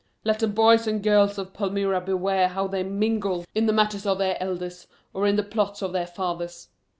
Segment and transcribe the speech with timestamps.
[0.23, 4.17] Let the boys and girls of Palmyra beware how they mingle in the matters of
[4.17, 6.69] their elders, or in the plots of their fathers.